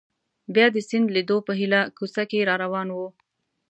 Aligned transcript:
بیا 0.53 0.67
د 0.71 0.77
سیند 0.87 1.07
لیدو 1.15 1.37
په 1.47 1.51
هیله 1.59 1.81
کوڅه 1.97 2.23
کې 2.29 2.47
را 2.49 2.55
روان 2.63 2.87
وو. 2.91 3.07